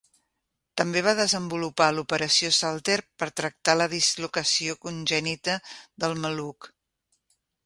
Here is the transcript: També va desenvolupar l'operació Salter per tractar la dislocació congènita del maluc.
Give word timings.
També 0.79 1.01
va 1.07 1.11
desenvolupar 1.19 1.89
l'operació 1.97 2.51
Salter 2.59 2.97
per 3.23 3.29
tractar 3.43 3.77
la 3.77 3.89
dislocació 3.95 4.79
congènita 4.87 5.63
del 6.07 6.19
maluc. 6.27 6.73